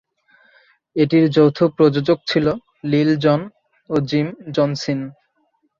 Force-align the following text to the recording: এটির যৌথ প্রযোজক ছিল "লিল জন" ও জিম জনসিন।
এটির 0.95 1.25
যৌথ 1.35 1.57
প্রযোজক 1.75 2.19
ছিল 2.27 2.45
"লিল 2.83 3.11
জন" 3.23 3.39
ও 3.89 3.95
জিম 4.09 4.27
জনসিন। 4.55 4.99